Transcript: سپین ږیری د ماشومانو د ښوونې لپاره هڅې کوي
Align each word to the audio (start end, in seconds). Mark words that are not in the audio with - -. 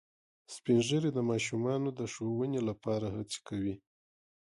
سپین 0.53 0.79
ږیری 0.87 1.09
د 1.13 1.19
ماشومانو 1.29 1.89
د 1.99 2.01
ښوونې 2.13 2.61
لپاره 2.69 3.07
هڅې 3.15 3.39
کوي 3.47 3.75